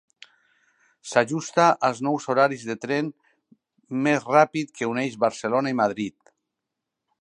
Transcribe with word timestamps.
S'ajusta 1.09 1.67
als 1.89 2.01
nous 2.07 2.25
horaris 2.33 2.65
del 2.71 2.81
tren 2.87 3.13
més 4.09 4.27
ràpid 4.35 4.75
que 4.81 4.93
uneix 4.97 5.23
Barcelona 5.29 5.77
i 5.77 5.83
Madrid. 5.87 6.37